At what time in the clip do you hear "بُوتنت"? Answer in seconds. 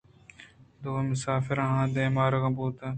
2.55-2.89